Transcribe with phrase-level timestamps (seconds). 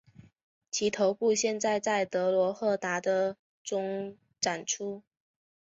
[0.71, 5.03] 其头部现在在德罗赫达的中展出。